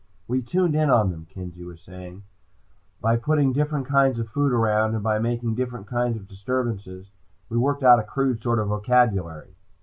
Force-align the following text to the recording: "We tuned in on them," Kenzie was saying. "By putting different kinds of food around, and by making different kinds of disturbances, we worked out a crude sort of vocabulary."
"We 0.27 0.41
tuned 0.41 0.73
in 0.73 0.89
on 0.89 1.11
them," 1.11 1.27
Kenzie 1.29 1.63
was 1.63 1.79
saying. 1.79 2.23
"By 3.01 3.17
putting 3.17 3.53
different 3.53 3.85
kinds 3.85 4.17
of 4.17 4.27
food 4.29 4.51
around, 4.51 4.95
and 4.95 5.03
by 5.03 5.19
making 5.19 5.53
different 5.53 5.85
kinds 5.85 6.17
of 6.17 6.27
disturbances, 6.27 7.11
we 7.49 7.57
worked 7.59 7.83
out 7.83 7.99
a 7.99 8.03
crude 8.03 8.41
sort 8.41 8.57
of 8.57 8.69
vocabulary." 8.69 9.53